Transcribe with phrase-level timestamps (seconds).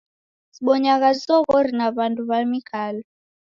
[0.55, 3.01] Sibonyagha zoghori na w'andu w'a mikalo.